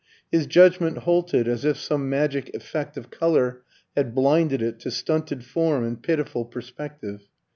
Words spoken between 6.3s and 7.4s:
perspective.